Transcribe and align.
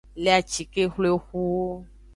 Le 0.21 0.31
acikexwlexu. 0.33 1.45